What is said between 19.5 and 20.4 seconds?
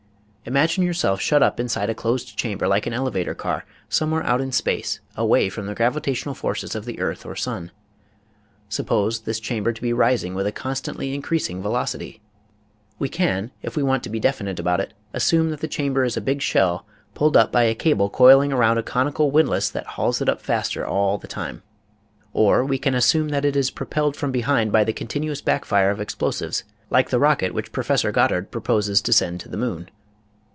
that hauls it